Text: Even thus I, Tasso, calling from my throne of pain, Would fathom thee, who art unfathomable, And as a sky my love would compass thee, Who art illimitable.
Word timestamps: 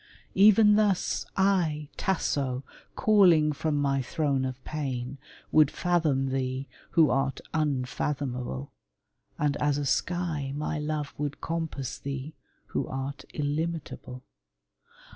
Even 0.33 0.77
thus 0.77 1.27
I, 1.37 1.87
Tasso, 1.95 2.63
calling 2.95 3.51
from 3.53 3.79
my 3.79 4.01
throne 4.01 4.45
of 4.45 4.59
pain, 4.63 5.19
Would 5.51 5.69
fathom 5.69 6.29
thee, 6.29 6.67
who 6.93 7.11
art 7.11 7.39
unfathomable, 7.53 8.71
And 9.37 9.55
as 9.57 9.77
a 9.77 9.85
sky 9.85 10.53
my 10.55 10.79
love 10.79 11.13
would 11.19 11.39
compass 11.39 11.99
thee, 11.99 12.33
Who 12.69 12.87
art 12.87 13.25
illimitable. 13.31 14.23